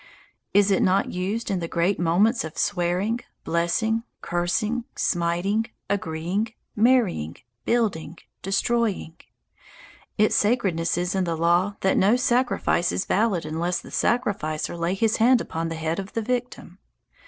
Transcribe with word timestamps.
Is 0.51 0.71
it 0.71 0.81
not 0.81 1.11
used 1.11 1.51
in 1.51 1.59
the 1.59 1.67
great 1.67 1.99
moments 1.99 2.43
of 2.43 2.57
swearing, 2.57 3.19
blessing, 3.43 4.01
cursing, 4.23 4.85
smiting, 4.95 5.67
agreeing, 5.91 6.55
marrying, 6.75 7.35
building, 7.65 8.17
destroying? 8.41 9.13
Its 10.17 10.35
sacredness 10.35 10.97
is 10.97 11.13
in 11.13 11.25
the 11.25 11.37
law 11.37 11.75
that 11.81 11.97
no 11.97 12.15
sacrifice 12.15 12.91
is 12.91 13.05
valid 13.05 13.45
unless 13.45 13.79
the 13.79 13.91
sacrificer 13.91 14.75
lay 14.75 14.95
his 14.95 15.17
hand 15.17 15.39
upon 15.39 15.69
the 15.69 15.75
head 15.75 15.99
of 15.99 16.13
the 16.13 16.23
victim. 16.23 16.79